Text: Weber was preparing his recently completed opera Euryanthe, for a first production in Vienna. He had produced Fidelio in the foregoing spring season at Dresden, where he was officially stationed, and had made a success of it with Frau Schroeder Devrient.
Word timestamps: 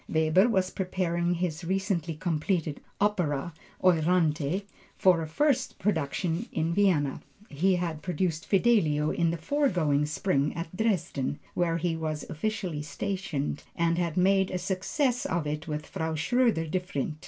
Weber 0.09 0.49
was 0.49 0.71
preparing 0.71 1.35
his 1.35 1.63
recently 1.63 2.15
completed 2.15 2.81
opera 2.99 3.53
Euryanthe, 3.83 4.63
for 4.97 5.21
a 5.21 5.27
first 5.27 5.77
production 5.77 6.47
in 6.51 6.73
Vienna. 6.73 7.21
He 7.49 7.75
had 7.75 8.01
produced 8.01 8.47
Fidelio 8.47 9.11
in 9.11 9.29
the 9.29 9.37
foregoing 9.37 10.07
spring 10.07 10.45
season 10.47 10.57
at 10.57 10.75
Dresden, 10.75 11.37
where 11.53 11.77
he 11.77 11.95
was 11.95 12.25
officially 12.31 12.81
stationed, 12.81 13.63
and 13.75 13.99
had 13.99 14.17
made 14.17 14.49
a 14.49 14.57
success 14.57 15.23
of 15.27 15.45
it 15.45 15.67
with 15.67 15.85
Frau 15.85 16.15
Schroeder 16.15 16.65
Devrient. 16.65 17.17